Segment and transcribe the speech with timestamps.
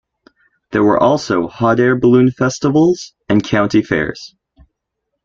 [0.71, 4.33] There were also hot air balloon festivals and county fairs.